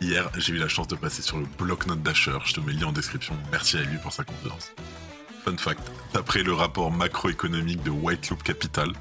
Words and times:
Hier, 0.00 0.30
j'ai 0.34 0.54
eu 0.54 0.56
la 0.56 0.68
chance 0.68 0.88
de 0.88 0.96
passer 0.96 1.20
sur 1.20 1.36
le 1.36 1.44
bloc-notes 1.58 2.02
Dasher, 2.02 2.38
je 2.46 2.54
te 2.54 2.60
mets 2.60 2.72
le 2.72 2.80
lien 2.80 2.86
en 2.86 2.92
description. 2.92 3.36
Merci 3.52 3.76
à 3.76 3.82
lui 3.82 3.98
pour 3.98 4.12
sa 4.12 4.24
confiance. 4.24 4.72
Fun 5.44 5.58
fact, 5.58 5.82
d'après 6.14 6.42
le 6.42 6.54
rapport 6.54 6.90
macroéconomique 6.90 7.82
de 7.82 7.90
White 7.90 8.30
Loop 8.30 8.42
Capital, 8.42 8.92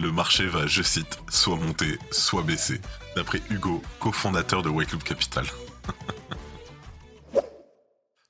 le 0.00 0.10
marché 0.12 0.46
va, 0.46 0.66
je 0.66 0.82
cite, 0.82 1.18
soit 1.28 1.56
monter, 1.56 1.98
soit 2.10 2.42
baisser. 2.42 2.80
D'après 3.16 3.42
Hugo, 3.50 3.82
cofondateur 4.00 4.62
de 4.62 4.70
White 4.70 4.92
Loop 4.92 5.04
Capital. 5.04 5.44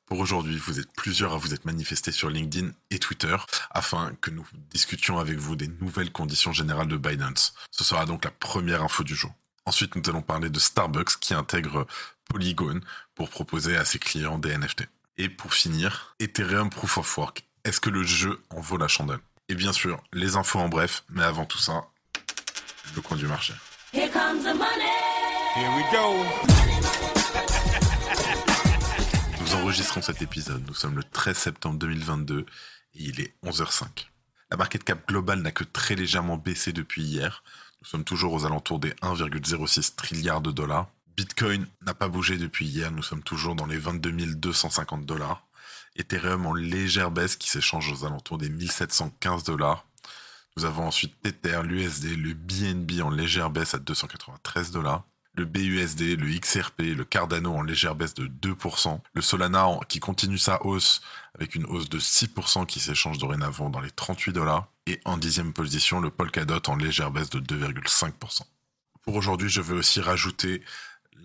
Pour 0.06 0.18
aujourd'hui, 0.18 0.56
vous 0.56 0.80
êtes 0.80 0.92
plusieurs 0.96 1.32
à 1.32 1.36
vous 1.36 1.54
être 1.54 1.64
manifestés 1.64 2.12
sur 2.12 2.28
LinkedIn 2.30 2.70
et 2.90 2.98
Twitter 2.98 3.36
afin 3.70 4.12
que 4.20 4.30
nous 4.30 4.46
discutions 4.70 5.18
avec 5.18 5.38
vous 5.38 5.54
des 5.54 5.68
nouvelles 5.68 6.12
conditions 6.12 6.52
générales 6.52 6.88
de 6.88 6.96
Binance. 6.96 7.54
Ce 7.70 7.84
sera 7.84 8.04
donc 8.04 8.24
la 8.24 8.30
première 8.32 8.82
info 8.82 9.04
du 9.04 9.14
jour. 9.14 9.32
Ensuite, 9.64 9.96
nous 9.96 10.02
allons 10.08 10.22
parler 10.22 10.48
de 10.48 10.60
Starbucks 10.60 11.18
qui 11.18 11.34
intègre 11.34 11.88
Polygon 12.28 12.80
pour 13.14 13.30
proposer 13.30 13.76
à 13.76 13.84
ses 13.84 13.98
clients 13.98 14.38
des 14.38 14.56
NFT. 14.56 14.88
Et 15.18 15.28
pour 15.28 15.54
finir, 15.54 16.14
Ethereum 16.20 16.70
Proof 16.70 16.98
of 16.98 17.18
Work. 17.18 17.44
Est-ce 17.64 17.80
que 17.80 17.90
le 17.90 18.02
jeu 18.02 18.40
en 18.50 18.60
vaut 18.60 18.76
la 18.76 18.88
chandelle? 18.88 19.20
Et 19.48 19.54
bien 19.54 19.72
sûr, 19.72 20.02
les 20.12 20.36
infos 20.36 20.58
en 20.58 20.68
bref, 20.68 21.04
mais 21.08 21.22
avant 21.22 21.46
tout 21.46 21.58
ça, 21.58 21.86
le 22.94 23.00
coin 23.00 23.16
du 23.16 23.26
marché. 23.26 23.54
Here 23.92 24.10
comes 24.10 24.42
the 24.42 24.54
money. 24.54 24.90
Here 25.54 25.70
we 25.74 25.84
go. 25.90 26.24
Nous 29.40 29.54
enregistrons 29.54 30.02
cet 30.02 30.20
épisode, 30.22 30.66
nous 30.66 30.74
sommes 30.74 30.96
le 30.96 31.04
13 31.04 31.36
septembre 31.36 31.78
2022 31.78 32.40
et 32.40 32.46
il 32.94 33.20
est 33.20 33.34
11h05. 33.44 34.08
La 34.50 34.56
market 34.56 34.82
cap 34.84 35.06
globale 35.08 35.40
n'a 35.40 35.52
que 35.52 35.64
très 35.64 35.94
légèrement 35.94 36.36
baissé 36.36 36.72
depuis 36.72 37.02
hier, 37.02 37.42
nous 37.80 37.86
sommes 37.88 38.04
toujours 38.04 38.32
aux 38.32 38.44
alentours 38.44 38.80
des 38.80 38.90
1,06 39.02 39.94
trilliards 39.94 40.40
de 40.40 40.50
dollars. 40.50 40.88
Bitcoin 41.16 41.66
n'a 41.82 41.94
pas 41.94 42.08
bougé 42.08 42.36
depuis 42.36 42.66
hier, 42.66 42.92
nous 42.92 43.02
sommes 43.02 43.22
toujours 43.22 43.54
dans 43.54 43.66
les 43.66 43.78
22 43.78 44.34
250 44.34 45.06
dollars. 45.06 45.46
Ethereum 45.96 46.46
en 46.46 46.54
légère 46.54 47.10
baisse 47.10 47.36
qui 47.36 47.48
s'échange 47.48 47.90
aux 47.90 48.04
alentours 48.04 48.38
des 48.38 48.50
1715 48.50 49.44
dollars. 49.44 49.86
Nous 50.56 50.64
avons 50.64 50.86
ensuite 50.86 51.14
Tether, 51.22 51.62
l'USD, 51.62 52.16
le 52.16 52.34
BNB 52.34 53.00
en 53.02 53.10
légère 53.10 53.50
baisse 53.50 53.74
à 53.74 53.78
293 53.78 54.70
dollars 54.70 55.04
le 55.36 55.44
BUSD, 55.44 56.18
le 56.18 56.38
XRP, 56.38 56.80
le 56.96 57.04
Cardano 57.04 57.54
en 57.54 57.62
légère 57.62 57.94
baisse 57.94 58.14
de 58.14 58.26
2%, 58.26 58.98
le 59.12 59.20
Solana 59.20 59.66
qui 59.88 60.00
continue 60.00 60.38
sa 60.38 60.64
hausse 60.64 61.02
avec 61.34 61.54
une 61.54 61.66
hausse 61.66 61.90
de 61.90 61.98
6% 61.98 62.64
qui 62.64 62.80
s'échange 62.80 63.18
dorénavant 63.18 63.68
dans 63.68 63.80
les 63.80 63.90
38 63.90 64.32
dollars, 64.32 64.68
et 64.86 65.00
en 65.04 65.18
dixième 65.18 65.52
position 65.52 66.00
le 66.00 66.10
Polkadot 66.10 66.62
en 66.68 66.76
légère 66.76 67.10
baisse 67.10 67.28
de 67.28 67.40
2,5%. 67.40 68.42
Pour 69.02 69.14
aujourd'hui, 69.14 69.50
je 69.50 69.60
vais 69.60 69.74
aussi 69.74 70.00
rajouter 70.00 70.62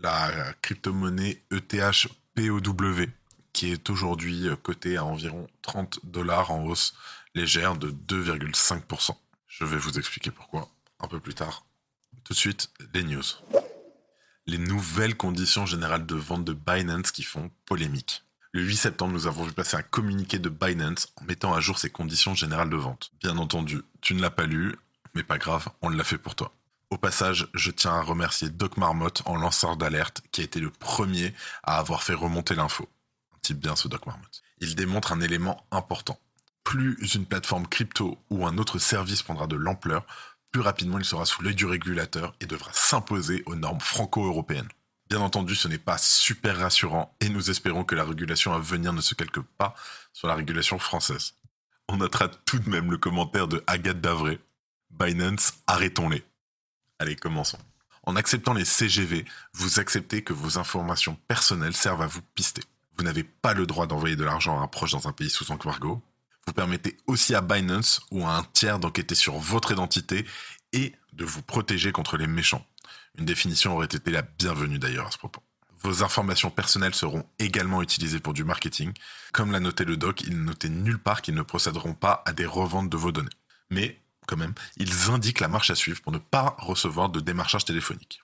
la 0.01 0.53
crypto-monnaie 0.61 1.43
ETH 1.51 2.07
POW 2.35 3.05
qui 3.53 3.71
est 3.71 3.89
aujourd'hui 3.89 4.47
cotée 4.63 4.97
à 4.97 5.05
environ 5.05 5.47
30 5.61 5.99
dollars 6.03 6.51
en 6.51 6.65
hausse 6.65 6.95
légère 7.35 7.75
de 7.75 7.91
2,5%. 7.91 9.15
Je 9.47 9.65
vais 9.65 9.77
vous 9.77 9.99
expliquer 9.99 10.31
pourquoi 10.31 10.69
un 10.99 11.07
peu 11.07 11.19
plus 11.19 11.33
tard. 11.33 11.65
Tout 12.23 12.33
de 12.33 12.37
suite, 12.37 12.69
les 12.93 13.03
news 13.03 13.23
les 14.47 14.57
nouvelles 14.57 15.15
conditions 15.15 15.65
générales 15.65 16.05
de 16.05 16.15
vente 16.15 16.43
de 16.43 16.53
Binance 16.53 17.11
qui 17.11 17.23
font 17.23 17.51
polémique. 17.65 18.23
Le 18.51 18.61
8 18.61 18.75
septembre, 18.75 19.13
nous 19.13 19.27
avons 19.27 19.43
vu 19.43 19.53
passer 19.53 19.77
un 19.77 19.81
communiqué 19.81 20.39
de 20.39 20.49
Binance 20.49 21.07
en 21.15 21.23
mettant 21.23 21.53
à 21.53 21.61
jour 21.61 21.77
ses 21.77 21.89
conditions 21.89 22.35
générales 22.35 22.69
de 22.69 22.75
vente. 22.75 23.11
Bien 23.21 23.37
entendu, 23.37 23.81
tu 24.01 24.13
ne 24.13 24.21
l'as 24.21 24.31
pas 24.31 24.45
lu, 24.45 24.75
mais 25.15 25.23
pas 25.23 25.37
grave, 25.37 25.69
on 25.81 25.89
l'a 25.89 26.03
fait 26.03 26.17
pour 26.17 26.35
toi. 26.35 26.53
Au 26.91 26.97
passage, 26.97 27.47
je 27.53 27.71
tiens 27.71 27.93
à 27.93 28.01
remercier 28.01 28.49
Doc 28.49 28.75
Marmotte 28.75 29.21
en 29.25 29.37
lanceur 29.37 29.77
d'alerte 29.77 30.21
qui 30.33 30.41
a 30.41 30.43
été 30.43 30.59
le 30.59 30.69
premier 30.69 31.33
à 31.63 31.77
avoir 31.77 32.03
fait 32.03 32.13
remonter 32.13 32.53
l'info. 32.53 32.89
Un 33.33 33.37
type 33.41 33.59
bien 33.59 33.77
ce 33.77 33.87
Doc 33.87 34.05
Marmotte. 34.05 34.43
Il 34.59 34.75
démontre 34.75 35.13
un 35.13 35.21
élément 35.21 35.65
important. 35.71 36.19
Plus 36.65 36.97
une 37.15 37.25
plateforme 37.25 37.65
crypto 37.65 38.17
ou 38.29 38.45
un 38.45 38.57
autre 38.57 38.77
service 38.77 39.23
prendra 39.23 39.47
de 39.47 39.55
l'ampleur, 39.55 40.05
plus 40.51 40.59
rapidement 40.59 40.99
il 40.99 41.05
sera 41.05 41.25
sous 41.25 41.41
l'œil 41.41 41.55
du 41.55 41.65
régulateur 41.65 42.35
et 42.41 42.45
devra 42.45 42.73
s'imposer 42.73 43.41
aux 43.45 43.55
normes 43.55 43.79
franco-européennes. 43.79 44.67
Bien 45.09 45.21
entendu, 45.21 45.55
ce 45.55 45.69
n'est 45.69 45.77
pas 45.77 45.97
super 45.97 46.57
rassurant 46.57 47.15
et 47.21 47.29
nous 47.29 47.49
espérons 47.49 47.85
que 47.85 47.95
la 47.95 48.03
régulation 48.03 48.53
à 48.53 48.59
venir 48.59 48.91
ne 48.91 49.01
se 49.01 49.15
calque 49.15 49.39
pas 49.39 49.75
sur 50.11 50.27
la 50.27 50.35
régulation 50.35 50.77
française. 50.77 51.35
On 51.87 51.97
notera 51.97 52.27
tout 52.27 52.59
de 52.59 52.69
même 52.69 52.91
le 52.91 52.97
commentaire 52.97 53.47
de 53.47 53.63
Agathe 53.65 54.01
Davray. 54.01 54.39
Binance, 54.89 55.53
arrêtons-les. 55.67 56.25
Allez, 57.01 57.15
commençons. 57.15 57.57
En 58.03 58.15
acceptant 58.15 58.53
les 58.53 58.63
CGV, 58.63 59.25
vous 59.53 59.79
acceptez 59.79 60.23
que 60.23 60.33
vos 60.33 60.59
informations 60.59 61.17
personnelles 61.27 61.73
servent 61.73 62.03
à 62.03 62.05
vous 62.05 62.21
pister. 62.35 62.61
Vous 62.95 63.03
n'avez 63.03 63.23
pas 63.23 63.55
le 63.55 63.65
droit 63.65 63.87
d'envoyer 63.87 64.15
de 64.15 64.23
l'argent 64.23 64.59
à 64.59 64.61
un 64.61 64.67
proche 64.67 64.91
dans 64.91 65.07
un 65.07 65.11
pays 65.11 65.31
sous 65.31 65.51
embargo. 65.51 65.99
Vous 66.45 66.53
permettez 66.53 66.97
aussi 67.07 67.33
à 67.33 67.41
Binance 67.41 68.01
ou 68.11 68.23
à 68.27 68.37
un 68.37 68.43
tiers 68.53 68.77
d'enquêter 68.77 69.15
sur 69.15 69.39
votre 69.39 69.71
identité 69.71 70.27
et 70.73 70.93
de 71.13 71.25
vous 71.25 71.41
protéger 71.41 71.91
contre 71.91 72.17
les 72.17 72.27
méchants. 72.27 72.67
Une 73.17 73.25
définition 73.25 73.73
aurait 73.73 73.87
été 73.87 74.11
la 74.11 74.21
bienvenue 74.21 74.77
d'ailleurs 74.77 75.07
à 75.07 75.11
ce 75.11 75.17
propos. 75.17 75.41
Vos 75.81 76.03
informations 76.03 76.51
personnelles 76.51 76.93
seront 76.93 77.25
également 77.39 77.81
utilisées 77.81 78.19
pour 78.19 78.33
du 78.33 78.43
marketing. 78.43 78.93
Comme 79.33 79.51
l'a 79.51 79.59
noté 79.59 79.85
le 79.85 79.97
doc, 79.97 80.21
il 80.21 80.43
notait 80.43 80.69
nulle 80.69 80.99
part 80.99 81.23
qu'ils 81.23 81.33
ne 81.33 81.41
procéderont 81.41 81.95
pas 81.95 82.21
à 82.27 82.33
des 82.33 82.45
reventes 82.45 82.91
de 82.91 82.97
vos 82.97 83.11
données. 83.11 83.29
Mais, 83.71 83.99
même, 84.35 84.53
ils 84.77 85.09
indiquent 85.09 85.39
la 85.39 85.47
marche 85.47 85.69
à 85.69 85.75
suivre 85.75 86.01
pour 86.01 86.11
ne 86.11 86.17
pas 86.17 86.55
recevoir 86.59 87.09
de 87.09 87.19
démarchage 87.19 87.65
téléphonique. 87.65 88.21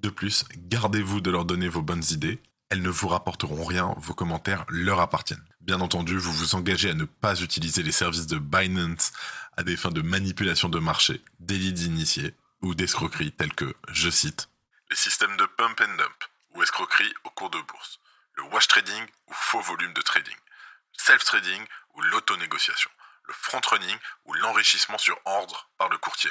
De 0.00 0.10
plus, 0.10 0.44
gardez-vous 0.56 1.20
de 1.20 1.30
leur 1.30 1.44
donner 1.44 1.68
vos 1.68 1.82
bonnes 1.82 2.04
idées 2.10 2.40
elles 2.72 2.80
ne 2.80 2.88
vous 2.88 3.08
rapporteront 3.08 3.66
rien, 3.66 3.94
vos 3.98 4.14
commentaires 4.14 4.64
leur 4.68 4.98
appartiennent. 5.00 5.44
Bien 5.60 5.82
entendu, 5.82 6.16
vous 6.16 6.32
vous 6.32 6.54
engagez 6.54 6.88
à 6.88 6.94
ne 6.94 7.04
pas 7.04 7.38
utiliser 7.42 7.82
les 7.82 7.92
services 7.92 8.26
de 8.26 8.38
Binance 8.38 9.12
à 9.58 9.62
des 9.62 9.76
fins 9.76 9.90
de 9.90 10.00
manipulation 10.00 10.70
de 10.70 10.78
marché, 10.78 11.20
délits 11.38 11.74
d'initiés 11.74 12.34
ou 12.62 12.74
d'escroquerie 12.74 13.30
tels 13.30 13.52
que, 13.52 13.74
je 13.90 14.08
cite, 14.08 14.48
les 14.88 14.96
systèmes 14.96 15.36
de 15.36 15.44
pump 15.44 15.82
and 15.82 15.96
dump 15.98 16.24
ou 16.54 16.62
escroquerie 16.62 17.12
au 17.24 17.30
cours 17.30 17.50
de 17.50 17.60
bourse, 17.60 18.00
le 18.36 18.44
wash 18.44 18.68
trading 18.68 19.04
ou 19.26 19.34
faux 19.34 19.60
volume 19.60 19.92
de 19.92 20.00
trading, 20.00 20.36
self-trading 20.94 21.62
ou 21.94 22.00
l'auto-négociation, 22.00 22.90
le 23.32 23.36
front-running 23.40 23.96
ou 24.26 24.34
l'enrichissement 24.34 24.98
sur 24.98 25.18
ordre 25.24 25.70
par 25.78 25.88
le 25.88 25.96
courtier, 25.96 26.30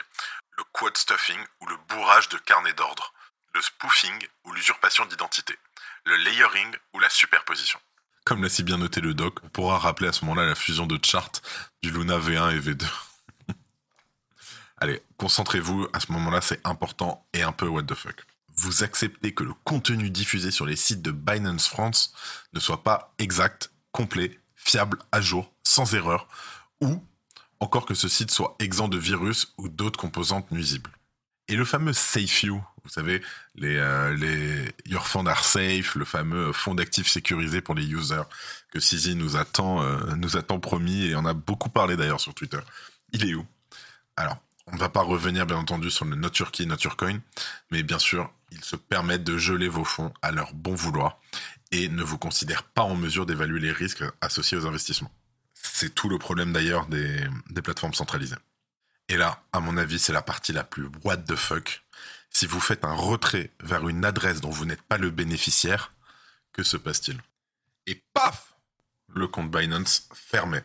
le 0.57 0.63
quad 0.71 0.95
stuffing 0.95 1.39
ou 1.59 1.65
le 1.65 1.75
bourrage 1.89 2.29
de 2.29 2.37
carnet 2.37 2.73
d'ordre, 2.73 3.11
le 3.55 3.61
spoofing 3.61 4.27
ou 4.45 4.53
l'usurpation 4.53 5.05
d'identité, 5.07 5.57
le 6.05 6.15
layering 6.17 6.75
ou 6.93 6.99
la 6.99 7.09
superposition. 7.09 7.79
Comme 8.23 8.43
l'a 8.43 8.49
si 8.49 8.61
bien 8.61 8.77
noté 8.77 9.01
le 9.01 9.15
doc, 9.15 9.39
on 9.43 9.49
pourra 9.49 9.79
rappeler 9.79 10.09
à 10.09 10.13
ce 10.13 10.23
moment-là 10.25 10.45
la 10.45 10.53
fusion 10.53 10.85
de 10.85 10.99
chart 11.03 11.41
du 11.81 11.89
Luna 11.89 12.19
V1 12.19 12.55
et 12.55 12.59
V2. 12.59 12.85
Allez, 14.77 15.01
concentrez-vous, 15.17 15.87
à 15.93 15.99
ce 15.99 16.11
moment-là 16.11 16.41
c'est 16.41 16.61
important 16.67 17.27
et 17.33 17.41
un 17.41 17.51
peu 17.51 17.67
what 17.67 17.83
the 17.83 17.95
fuck. 17.95 18.23
Vous 18.57 18.83
acceptez 18.83 19.33
que 19.33 19.43
le 19.43 19.53
contenu 19.63 20.11
diffusé 20.11 20.51
sur 20.51 20.67
les 20.67 20.75
sites 20.75 21.01
de 21.01 21.09
Binance 21.09 21.67
France 21.67 22.13
ne 22.53 22.59
soit 22.59 22.83
pas 22.83 23.11
exact, 23.17 23.71
complet, 23.91 24.39
fiable, 24.55 24.99
à 25.11 25.19
jour, 25.19 25.51
sans 25.63 25.95
erreur, 25.95 26.27
ou 26.81 27.01
encore 27.59 27.85
que 27.85 27.93
ce 27.93 28.07
site 28.07 28.31
soit 28.31 28.55
exempt 28.59 28.89
de 28.89 28.97
virus 28.97 29.53
ou 29.57 29.69
d'autres 29.69 29.99
composantes 29.99 30.51
nuisibles. 30.51 30.91
Et 31.47 31.55
le 31.55 31.65
fameux 31.65 31.93
Safe 31.93 32.43
You, 32.43 32.63
vous 32.83 32.89
savez, 32.89 33.21
les, 33.55 33.75
euh, 33.77 34.65
Your 34.85 35.07
Fund 35.07 35.27
Are 35.27 35.43
Safe, 35.43 35.95
le 35.95 36.05
fameux 36.05 36.53
fonds 36.53 36.75
d'actifs 36.75 37.07
sécurisé 37.07 37.61
pour 37.61 37.75
les 37.75 37.85
users 37.85 38.23
que 38.71 38.79
Sisi 38.79 39.15
nous 39.15 39.35
attend, 39.35 39.81
euh, 39.83 40.15
nous 40.15 40.37
attend 40.37 40.59
promis 40.59 41.05
et 41.05 41.15
on 41.15 41.25
a 41.25 41.33
beaucoup 41.33 41.69
parlé 41.69 41.95
d'ailleurs 41.95 42.21
sur 42.21 42.33
Twitter. 42.33 42.59
Il 43.11 43.29
est 43.29 43.33
où? 43.33 43.45
Alors, 44.15 44.37
on 44.67 44.75
ne 44.75 44.79
va 44.79 44.89
pas 44.89 45.01
revenir 45.01 45.45
bien 45.45 45.57
entendu 45.57 45.91
sur 45.91 46.05
le 46.05 46.15
Not 46.15 46.31
Your 46.39 46.95
Coin, 46.97 47.19
mais 47.69 47.83
bien 47.83 47.99
sûr, 47.99 48.31
ils 48.51 48.63
se 48.63 48.75
permettent 48.75 49.23
de 49.23 49.37
geler 49.37 49.67
vos 49.67 49.83
fonds 49.83 50.13
à 50.21 50.31
leur 50.31 50.53
bon 50.53 50.73
vouloir 50.73 51.19
et 51.71 51.89
ne 51.89 52.03
vous 52.03 52.17
considèrent 52.17 52.63
pas 52.63 52.83
en 52.83 52.95
mesure 52.95 53.25
d'évaluer 53.25 53.59
les 53.59 53.71
risques 53.71 54.03
associés 54.21 54.57
aux 54.57 54.65
investissements. 54.65 55.11
C'est 55.81 55.95
tout 55.95 56.09
le 56.09 56.19
problème 56.19 56.53
d'ailleurs 56.53 56.85
des, 56.85 57.27
plateformes 57.63 57.95
centralisées. 57.95 58.35
Et 59.09 59.17
là, 59.17 59.41
à 59.51 59.59
mon 59.59 59.77
avis, 59.77 59.97
c'est 59.97 60.13
la 60.13 60.21
partie 60.21 60.53
la 60.53 60.63
plus 60.63 60.87
what 61.03 61.17
the 61.17 61.35
fuck 61.35 61.81
si 62.29 62.45
vous 62.45 62.59
faites 62.59 62.85
un 62.85 62.93
retrait 62.93 63.49
vers 63.63 63.89
une 63.89 64.05
adresse 64.05 64.41
dont 64.41 64.51
vous 64.51 64.65
n'êtes 64.65 64.83
pas 64.83 64.99
le 64.99 65.09
bénéficiaire, 65.09 65.91
que 66.53 66.61
se 66.61 66.77
passe-t-il? 66.77 67.19
Et 67.87 67.99
paf 68.13 68.53
Le 69.07 69.27
compte 69.27 69.49
Binance 69.49 70.07
fermait. 70.13 70.63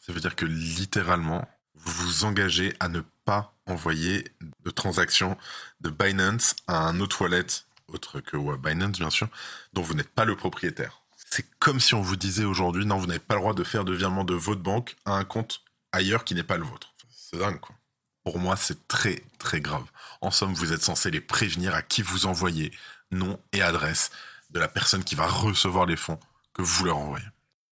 Ça 0.00 0.14
veut 0.14 0.20
dire 0.20 0.34
que 0.34 0.46
littéralement, 0.46 1.46
vous 1.74 1.92
vous 1.92 2.24
engagez 2.24 2.74
à 2.80 2.88
ne 2.88 3.02
pas 3.26 3.54
envoyer 3.66 4.24
de 4.64 4.70
transactions 4.70 5.36
de 5.82 5.90
Binance 5.90 6.56
à 6.68 6.78
un 6.78 7.00
autre 7.00 7.20
wallet, 7.20 7.44
autre 7.88 8.20
que 8.20 8.38
Binance 8.56 8.98
bien 8.98 9.10
sûr, 9.10 9.28
dont 9.74 9.82
vous 9.82 9.92
n'êtes 9.92 10.08
pas 10.08 10.24
le 10.24 10.36
propriétaire. 10.36 11.03
C'est 11.36 11.50
comme 11.58 11.80
si 11.80 11.94
on 11.94 12.00
vous 12.00 12.14
disait 12.14 12.44
aujourd'hui, 12.44 12.86
non, 12.86 12.96
vous 12.96 13.08
n'avez 13.08 13.18
pas 13.18 13.34
le 13.34 13.40
droit 13.40 13.54
de 13.54 13.64
faire 13.64 13.84
de 13.84 13.92
virement 13.92 14.22
de 14.22 14.34
votre 14.34 14.60
banque 14.60 14.94
à 15.04 15.14
un 15.14 15.24
compte 15.24 15.64
ailleurs 15.90 16.22
qui 16.22 16.32
n'est 16.36 16.44
pas 16.44 16.58
le 16.58 16.62
vôtre. 16.62 16.94
C'est 17.10 17.38
dingue, 17.38 17.58
quoi. 17.58 17.74
Pour 18.22 18.38
moi, 18.38 18.54
c'est 18.54 18.86
très, 18.86 19.20
très 19.40 19.60
grave. 19.60 19.82
En 20.20 20.30
somme, 20.30 20.54
vous 20.54 20.72
êtes 20.72 20.84
censé 20.84 21.10
les 21.10 21.20
prévenir 21.20 21.74
à 21.74 21.82
qui 21.82 22.02
vous 22.02 22.26
envoyez 22.26 22.72
nom 23.10 23.40
et 23.52 23.62
adresse 23.62 24.12
de 24.50 24.60
la 24.60 24.68
personne 24.68 25.02
qui 25.02 25.16
va 25.16 25.26
recevoir 25.26 25.86
les 25.86 25.96
fonds 25.96 26.20
que 26.52 26.62
vous 26.62 26.84
leur 26.84 26.98
envoyez. 26.98 27.26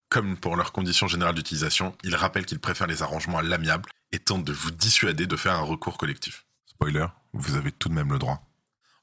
Comme 0.08 0.36
pour 0.36 0.56
leurs 0.56 0.72
conditions 0.72 1.06
générales 1.06 1.36
d'utilisation, 1.36 1.96
ils 2.02 2.16
rappellent 2.16 2.46
qu'ils 2.46 2.58
préfèrent 2.58 2.88
les 2.88 3.02
arrangements 3.02 3.38
à 3.38 3.42
l'amiable 3.42 3.88
et 4.10 4.18
tentent 4.18 4.42
de 4.42 4.52
vous 4.52 4.72
dissuader 4.72 5.28
de 5.28 5.36
faire 5.36 5.54
un 5.54 5.62
recours 5.62 5.98
collectif. 5.98 6.46
Spoiler, 6.66 7.06
vous 7.32 7.54
avez 7.54 7.70
tout 7.70 7.88
de 7.88 7.94
même 7.94 8.10
le 8.10 8.18
droit. 8.18 8.42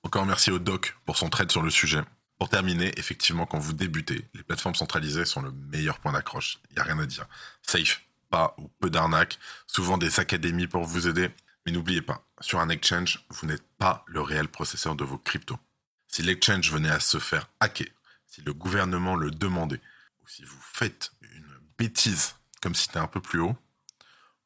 Encore 0.03 0.25
merci 0.25 0.51
au 0.51 0.59
doc 0.59 0.97
pour 1.05 1.15
son 1.15 1.29
trade 1.29 1.49
sur 1.49 1.61
le 1.61 1.69
sujet. 1.69 2.03
Pour 2.39 2.47
terminer, 2.47 2.97
effectivement, 2.97 3.45
quand 3.45 3.59
vous 3.59 3.73
débutez, 3.73 4.25
les 4.33 4.43
plateformes 4.43 4.73
centralisées 4.73 5.25
sont 5.25 5.41
le 5.41 5.51
meilleur 5.51 5.99
point 5.99 6.13
d'accroche. 6.13 6.57
Il 6.69 6.75
n'y 6.75 6.79
a 6.79 6.83
rien 6.83 6.97
à 6.97 7.05
dire. 7.05 7.27
Safe, 7.61 8.01
pas 8.29 8.55
ou 8.57 8.69
peu 8.79 8.89
d'arnaques, 8.89 9.37
souvent 9.67 9.97
des 9.97 10.21
académies 10.21 10.67
pour 10.67 10.85
vous 10.85 11.09
aider. 11.09 11.29
Mais 11.65 11.73
n'oubliez 11.73 12.01
pas, 12.01 12.25
sur 12.39 12.61
un 12.61 12.69
exchange, 12.69 13.25
vous 13.29 13.45
n'êtes 13.45 13.67
pas 13.77 14.05
le 14.07 14.21
réel 14.21 14.47
processeur 14.47 14.95
de 14.95 15.03
vos 15.03 15.17
cryptos. 15.17 15.59
Si 16.07 16.21
l'exchange 16.21 16.71
venait 16.71 16.89
à 16.89 17.01
se 17.01 17.19
faire 17.19 17.49
hacker, 17.59 17.89
si 18.25 18.41
le 18.41 18.53
gouvernement 18.53 19.17
le 19.17 19.31
demandait, 19.31 19.81
ou 20.23 20.27
si 20.29 20.45
vous 20.45 20.61
faites 20.61 21.11
une 21.21 21.59
bêtise 21.77 22.35
comme 22.61 22.73
si 22.73 22.83
c'était 22.83 22.99
un 22.99 23.07
peu 23.07 23.19
plus 23.19 23.41
haut, 23.41 23.57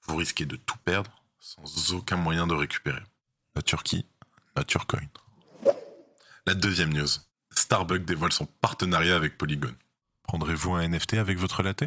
vous 0.08 0.16
risquez 0.16 0.46
de 0.46 0.56
tout 0.56 0.78
perdre 0.84 1.12
sans 1.40 1.94
aucun 1.94 2.18
moyen 2.18 2.48
de 2.48 2.56
récupérer. 2.56 3.04
La 3.56 3.62
Turquie, 3.62 4.08
la 4.56 4.64
Turcoin. 4.64 5.08
La 6.48 6.56
deuxième 6.56 6.92
news. 6.92 7.08
Starbucks 7.56 8.06
dévoile 8.06 8.32
son 8.32 8.46
partenariat 8.46 9.16
avec 9.16 9.38
Polygon. 9.38 9.74
Prendrez-vous 10.24 10.74
un 10.74 10.88
NFT 10.88 11.16
avec 11.16 11.38
votre 11.38 11.64
latte? 11.64 11.84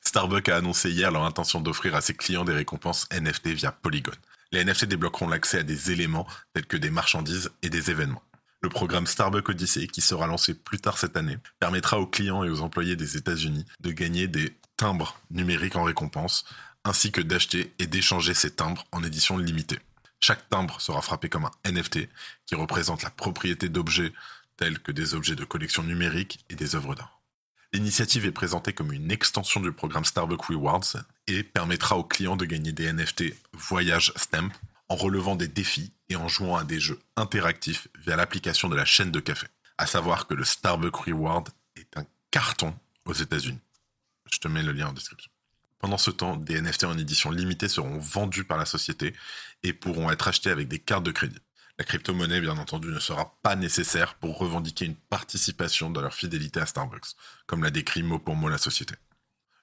Starbucks 0.00 0.48
a 0.48 0.56
annoncé 0.56 0.90
hier 0.90 1.10
leur 1.10 1.24
intention 1.24 1.60
d'offrir 1.60 1.94
à 1.94 2.00
ses 2.00 2.14
clients 2.14 2.44
des 2.44 2.52
récompenses 2.52 3.06
NFT 3.12 3.48
via 3.48 3.72
Polygon. 3.72 4.12
Les 4.52 4.64
NFT 4.64 4.84
débloqueront 4.86 5.28
l'accès 5.28 5.58
à 5.58 5.62
des 5.62 5.90
éléments 5.90 6.26
tels 6.54 6.66
que 6.66 6.76
des 6.76 6.90
marchandises 6.90 7.50
et 7.62 7.70
des 7.70 7.90
événements. 7.90 8.22
Le 8.62 8.68
programme 8.68 9.06
Starbucks 9.06 9.48
Odyssey, 9.48 9.86
qui 9.86 10.00
sera 10.00 10.26
lancé 10.26 10.54
plus 10.54 10.78
tard 10.78 10.98
cette 10.98 11.16
année, 11.16 11.38
permettra 11.60 11.98
aux 11.98 12.06
clients 12.06 12.44
et 12.44 12.50
aux 12.50 12.62
employés 12.62 12.96
des 12.96 13.16
États-Unis 13.16 13.66
de 13.80 13.90
gagner 13.90 14.28
des 14.28 14.56
timbres 14.76 15.20
numériques 15.30 15.76
en 15.76 15.84
récompense, 15.84 16.44
ainsi 16.84 17.12
que 17.12 17.20
d'acheter 17.20 17.74
et 17.78 17.86
d'échanger 17.86 18.34
ces 18.34 18.54
timbres 18.54 18.84
en 18.92 19.02
édition 19.02 19.38
limitée. 19.38 19.78
Chaque 20.20 20.48
timbre 20.48 20.80
sera 20.80 21.02
frappé 21.02 21.28
comme 21.28 21.44
un 21.44 21.70
NFT, 21.70 22.08
qui 22.46 22.54
représente 22.54 23.02
la 23.02 23.10
propriété 23.10 23.68
d'objets 23.68 24.12
tels 24.56 24.78
que 24.78 24.92
des 24.92 25.14
objets 25.14 25.36
de 25.36 25.44
collection 25.44 25.82
numérique 25.82 26.44
et 26.50 26.54
des 26.54 26.74
œuvres 26.74 26.94
d'art. 26.94 27.20
L'initiative 27.72 28.24
est 28.24 28.32
présentée 28.32 28.72
comme 28.72 28.92
une 28.92 29.10
extension 29.10 29.60
du 29.60 29.72
programme 29.72 30.04
Starbucks 30.04 30.46
Rewards 30.46 30.96
et 31.26 31.42
permettra 31.42 31.96
aux 31.98 32.04
clients 32.04 32.36
de 32.36 32.44
gagner 32.44 32.72
des 32.72 32.92
NFT 32.92 33.24
Voyage 33.52 34.12
Stamp 34.16 34.50
en 34.88 34.96
relevant 34.96 35.36
des 35.36 35.48
défis 35.48 35.92
et 36.08 36.16
en 36.16 36.28
jouant 36.28 36.56
à 36.56 36.64
des 36.64 36.80
jeux 36.80 37.00
interactifs 37.16 37.88
via 37.98 38.16
l'application 38.16 38.68
de 38.68 38.76
la 38.76 38.84
chaîne 38.84 39.10
de 39.10 39.20
café. 39.20 39.46
À 39.78 39.86
savoir 39.86 40.26
que 40.26 40.34
le 40.34 40.44
Starbucks 40.44 40.96
Reward 40.96 41.48
est 41.76 41.96
un 41.98 42.06
carton 42.30 42.74
aux 43.04 43.12
États-Unis. 43.12 43.60
Je 44.32 44.38
te 44.38 44.48
mets 44.48 44.62
le 44.62 44.72
lien 44.72 44.88
en 44.88 44.92
description. 44.92 45.30
Pendant 45.78 45.98
ce 45.98 46.10
temps, 46.10 46.36
des 46.36 46.60
NFT 46.60 46.84
en 46.84 46.96
édition 46.96 47.30
limitée 47.30 47.68
seront 47.68 47.98
vendus 47.98 48.44
par 48.44 48.58
la 48.58 48.64
société 48.64 49.14
et 49.62 49.72
pourront 49.72 50.10
être 50.10 50.28
achetés 50.28 50.50
avec 50.50 50.68
des 50.68 50.78
cartes 50.78 51.04
de 51.04 51.12
crédit. 51.12 51.38
La 51.78 51.84
crypto-monnaie, 51.84 52.40
bien 52.40 52.56
entendu, 52.56 52.88
ne 52.88 52.98
sera 52.98 53.36
pas 53.42 53.54
nécessaire 53.54 54.14
pour 54.14 54.38
revendiquer 54.38 54.86
une 54.86 54.96
participation 54.96 55.90
dans 55.90 56.00
leur 56.00 56.14
fidélité 56.14 56.58
à 56.58 56.66
Starbucks, 56.66 57.14
comme 57.46 57.62
l'a 57.62 57.70
décrit 57.70 58.02
mot 58.02 58.18
pour 58.18 58.34
mot 58.34 58.48
la 58.48 58.56
société. 58.56 58.94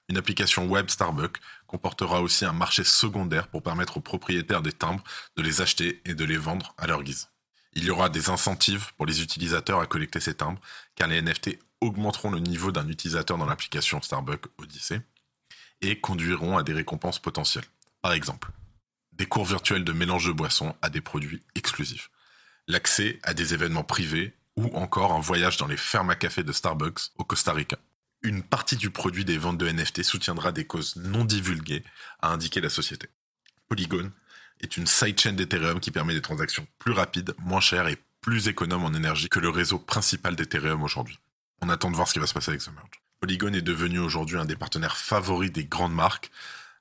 Une 0.08 0.18
application 0.18 0.66
web 0.66 0.90
Starbucks 0.90 1.38
comportera 1.66 2.20
aussi 2.20 2.44
un 2.44 2.52
marché 2.52 2.84
secondaire 2.84 3.48
pour 3.48 3.62
permettre 3.62 3.96
aux 3.96 4.00
propriétaires 4.00 4.62
des 4.62 4.72
timbres 4.72 5.02
de 5.36 5.42
les 5.42 5.60
acheter 5.60 6.02
et 6.04 6.14
de 6.14 6.24
les 6.24 6.36
vendre 6.36 6.74
à 6.78 6.86
leur 6.86 7.02
guise. 7.02 7.30
Il 7.72 7.82
y 7.82 7.90
aura 7.90 8.08
des 8.08 8.30
incentives 8.30 8.92
pour 8.96 9.06
les 9.06 9.20
utilisateurs 9.20 9.80
à 9.80 9.86
collecter 9.86 10.20
ces 10.20 10.34
timbres, 10.34 10.60
car 10.94 11.08
les 11.08 11.20
NFT 11.20 11.58
augmenteront 11.80 12.30
le 12.30 12.38
niveau 12.38 12.70
d'un 12.70 12.88
utilisateur 12.88 13.38
dans 13.38 13.46
l'application 13.46 14.00
Starbucks 14.00 14.46
Odyssey 14.58 15.00
et 15.80 16.00
conduiront 16.00 16.58
à 16.58 16.62
des 16.62 16.74
récompenses 16.74 17.18
potentielles. 17.18 17.64
Par 18.00 18.12
exemple, 18.12 18.50
des 19.16 19.26
cours 19.26 19.44
virtuels 19.44 19.84
de 19.84 19.92
mélange 19.92 20.26
de 20.26 20.32
boissons 20.32 20.74
à 20.82 20.90
des 20.90 21.00
produits 21.00 21.42
exclusifs, 21.54 22.10
l'accès 22.66 23.18
à 23.22 23.34
des 23.34 23.54
événements 23.54 23.84
privés 23.84 24.34
ou 24.56 24.66
encore 24.76 25.12
un 25.12 25.20
voyage 25.20 25.56
dans 25.56 25.66
les 25.66 25.76
fermes 25.76 26.10
à 26.10 26.16
café 26.16 26.42
de 26.42 26.52
Starbucks 26.52 27.10
au 27.18 27.24
Costa 27.24 27.52
Rica. 27.52 27.76
Une 28.22 28.42
partie 28.42 28.76
du 28.76 28.90
produit 28.90 29.24
des 29.24 29.38
ventes 29.38 29.58
de 29.58 29.68
NFT 29.68 30.02
soutiendra 30.02 30.52
des 30.52 30.64
causes 30.64 30.96
non 30.96 31.24
divulguées, 31.24 31.84
a 32.22 32.28
indiqué 32.28 32.60
la 32.60 32.70
société. 32.70 33.08
Polygon 33.68 34.10
est 34.60 34.76
une 34.76 34.86
sidechain 34.86 35.32
d'Ethereum 35.32 35.80
qui 35.80 35.90
permet 35.90 36.14
des 36.14 36.22
transactions 36.22 36.66
plus 36.78 36.92
rapides, 36.92 37.34
moins 37.38 37.60
chères 37.60 37.88
et 37.88 37.98
plus 38.20 38.48
économes 38.48 38.84
en 38.84 38.94
énergie 38.94 39.28
que 39.28 39.40
le 39.40 39.50
réseau 39.50 39.78
principal 39.78 40.36
d'Ethereum 40.36 40.82
aujourd'hui. 40.82 41.18
On 41.60 41.68
attend 41.68 41.90
de 41.90 41.96
voir 41.96 42.08
ce 42.08 42.14
qui 42.14 42.18
va 42.18 42.26
se 42.26 42.34
passer 42.34 42.50
avec 42.50 42.62
ce 42.62 42.70
merge. 42.70 42.88
Polygon 43.20 43.52
est 43.52 43.62
devenu 43.62 43.98
aujourd'hui 43.98 44.38
un 44.38 44.44
des 44.44 44.56
partenaires 44.56 44.96
favoris 44.96 45.52
des 45.52 45.64
grandes 45.64 45.94
marques, 45.94 46.30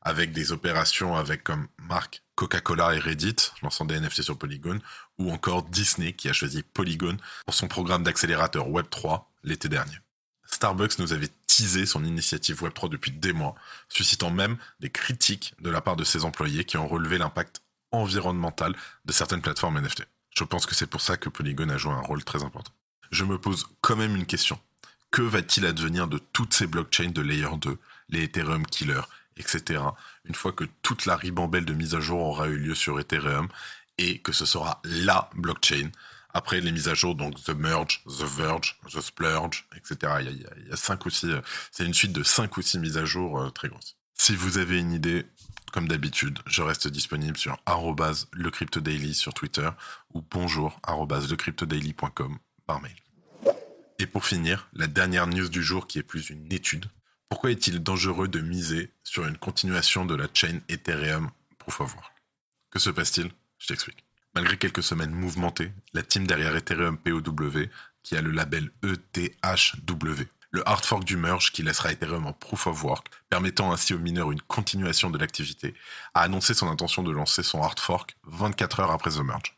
avec 0.03 0.31
des 0.31 0.51
opérations 0.51 1.15
avec 1.15 1.43
comme 1.43 1.67
marque 1.77 2.23
Coca-Cola 2.35 2.95
et 2.95 2.99
Reddit, 2.99 3.35
lançant 3.61 3.85
des 3.85 3.99
NFT 3.99 4.21
sur 4.21 4.37
Polygon, 4.37 4.79
ou 5.17 5.31
encore 5.31 5.63
Disney 5.63 6.13
qui 6.13 6.29
a 6.29 6.33
choisi 6.33 6.63
Polygon 6.63 7.17
pour 7.45 7.55
son 7.55 7.67
programme 7.67 8.03
d'accélérateur 8.03 8.67
Web3 8.69 9.23
l'été 9.43 9.69
dernier. 9.69 9.97
Starbucks 10.45 10.99
nous 10.99 11.13
avait 11.13 11.29
teasé 11.47 11.85
son 11.85 12.03
initiative 12.03 12.61
Web3 12.61 12.89
depuis 12.89 13.11
des 13.11 13.33
mois, 13.33 13.55
suscitant 13.89 14.29
même 14.29 14.57
des 14.79 14.89
critiques 14.89 15.53
de 15.61 15.69
la 15.69 15.81
part 15.81 15.95
de 15.95 16.03
ses 16.03 16.25
employés 16.25 16.65
qui 16.65 16.77
ont 16.77 16.87
relevé 16.87 17.17
l'impact 17.17 17.61
environnemental 17.91 18.75
de 19.05 19.11
certaines 19.13 19.41
plateformes 19.41 19.79
NFT. 19.79 20.05
Je 20.35 20.43
pense 20.43 20.65
que 20.65 20.75
c'est 20.75 20.87
pour 20.87 21.01
ça 21.01 21.17
que 21.17 21.29
Polygon 21.29 21.69
a 21.69 21.77
joué 21.77 21.93
un 21.93 22.01
rôle 22.01 22.23
très 22.23 22.43
important. 22.43 22.71
Je 23.11 23.23
me 23.23 23.37
pose 23.37 23.67
quand 23.81 23.95
même 23.95 24.15
une 24.15 24.25
question. 24.25 24.59
Que 25.11 25.21
va-t-il 25.21 25.65
advenir 25.67 26.07
de 26.07 26.17
toutes 26.17 26.55
ces 26.55 26.65
blockchains 26.65 27.11
de 27.11 27.21
Layer 27.21 27.55
2, 27.55 27.77
les 28.09 28.23
Ethereum 28.23 28.65
Killer, 28.65 29.01
etc. 29.37 29.81
Une 30.25 30.35
fois 30.35 30.51
que 30.51 30.65
toute 30.81 31.05
la 31.05 31.15
ribambelle 31.15 31.65
de 31.65 31.73
mise 31.73 31.95
à 31.95 31.99
jour 31.99 32.19
aura 32.19 32.47
eu 32.47 32.57
lieu 32.57 32.75
sur 32.75 32.99
Ethereum 32.99 33.47
et 33.97 34.19
que 34.19 34.31
ce 34.31 34.45
sera 34.45 34.81
la 34.83 35.29
blockchain. 35.35 35.91
Après 36.35 36.61
les 36.61 36.71
mises 36.71 36.87
à 36.87 36.95
jour, 36.95 37.13
donc 37.13 37.41
The 37.43 37.49
Merge, 37.49 38.03
The 38.05 38.23
Verge, 38.23 38.79
The 38.91 39.01
Splurge, 39.01 39.67
etc. 39.75 40.13
Il 40.21 40.25
y 40.25 40.29
a, 40.29 40.49
il 40.57 40.67
y 40.67 40.71
a 40.71 40.75
cinq 40.75 41.05
ou 41.05 41.11
six, 41.11 41.27
c'est 41.71 41.85
une 41.85 41.93
suite 41.93 42.13
de 42.13 42.23
cinq 42.23 42.57
ou 42.57 42.63
six 42.63 42.79
mises 42.79 42.97
à 42.97 43.05
jour 43.05 43.39
euh, 43.39 43.49
très 43.51 43.69
grosses. 43.69 43.95
Si 44.15 44.35
vous 44.35 44.57
avez 44.57 44.79
une 44.79 44.93
idée, 44.93 45.25
comme 45.73 45.87
d'habitude, 45.87 46.39
je 46.47 46.61
reste 46.61 46.87
disponible 46.87 47.37
sur 47.37 47.57
lecryptodaily 48.33 49.13
sur 49.13 49.33
Twitter 49.33 49.69
ou 50.13 50.21
bonjour 50.21 50.79
lecryptodaily.com 50.87 52.37
par 52.65 52.81
mail. 52.81 52.95
Et 53.99 54.07
pour 54.07 54.25
finir, 54.25 54.69
la 54.73 54.87
dernière 54.87 55.27
news 55.27 55.49
du 55.49 55.63
jour 55.63 55.87
qui 55.87 55.99
est 55.99 56.03
plus 56.03 56.29
une 56.29 56.51
étude 56.51 56.85
pourquoi 57.33 57.49
est-il 57.49 57.81
dangereux 57.81 58.27
de 58.27 58.41
miser 58.41 58.91
sur 59.03 59.25
une 59.25 59.39
continuation 59.39 60.05
de 60.05 60.13
la 60.13 60.27
chain 60.31 60.59
Ethereum 60.69 61.31
Proof 61.57 61.81
of 61.81 61.95
Work? 61.95 62.13
Que 62.69 62.77
se 62.77 62.91
passe-t-il? 62.91 63.31
Je 63.57 63.65
t'explique. 63.65 64.05
Malgré 64.35 64.55
quelques 64.55 64.83
semaines 64.83 65.09
mouvementées, 65.09 65.71
la 65.93 66.03
team 66.03 66.27
derrière 66.27 66.55
Ethereum 66.55 66.95
POW, 66.95 67.69
qui 68.03 68.15
a 68.15 68.21
le 68.21 68.29
label 68.29 68.69
ETHW, 68.83 70.25
le 70.51 70.69
hard 70.69 70.85
fork 70.85 71.05
du 71.05 71.17
merge 71.17 71.51
qui 71.51 71.63
laissera 71.63 71.91
Ethereum 71.91 72.27
en 72.27 72.33
Proof 72.33 72.67
of 72.67 72.83
Work, 72.83 73.07
permettant 73.31 73.73
ainsi 73.73 73.95
aux 73.95 73.99
mineurs 73.99 74.31
une 74.31 74.41
continuation 74.41 75.09
de 75.09 75.17
l'activité, 75.17 75.73
a 76.13 76.21
annoncé 76.21 76.53
son 76.53 76.67
intention 76.67 77.01
de 77.01 77.09
lancer 77.09 77.41
son 77.41 77.63
hard 77.63 77.79
fork 77.79 78.15
24 78.27 78.81
heures 78.81 78.91
après 78.91 79.09
the 79.09 79.23
merge. 79.23 79.57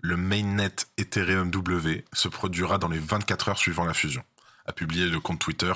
Le 0.00 0.16
mainnet 0.16 0.74
Ethereum 0.98 1.52
W 1.52 2.04
se 2.12 2.26
produira 2.26 2.78
dans 2.78 2.88
les 2.88 2.98
24 2.98 3.50
heures 3.50 3.58
suivant 3.58 3.84
la 3.84 3.94
fusion, 3.94 4.24
a 4.64 4.72
publié 4.72 5.06
le 5.06 5.20
compte 5.20 5.38
Twitter 5.38 5.72